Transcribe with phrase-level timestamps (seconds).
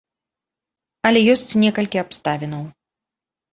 [1.09, 2.67] Але ёсць некалькі абставінаў.